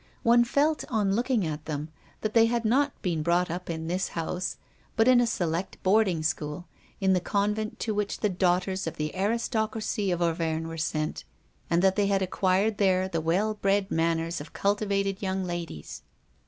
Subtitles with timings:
[0.23, 1.89] One felt, on looking at them,
[2.21, 4.57] that they had not been brought up in this house,
[4.95, 6.65] but in a select boarding school,
[6.99, 11.23] in the convent to which the daughters of the aristocracy of Auvergne are sent,
[11.69, 16.01] and that they had acquired there the well bred manners of cultivated young ladies.